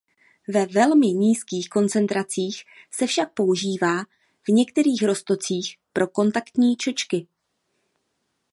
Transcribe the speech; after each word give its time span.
Ve 0.47 0.65
velmi 0.65 1.13
nízkých 1.13 1.69
koncentracích 1.69 2.63
se 2.91 3.07
však 3.07 3.33
používá 3.33 4.03
v 4.43 4.47
některých 4.49 5.03
roztocích 5.05 5.77
pro 5.93 6.07
kontaktní 6.07 6.75
čočky. 6.77 7.27